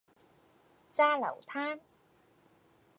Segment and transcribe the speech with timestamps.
[0.91, 1.79] 揸流灘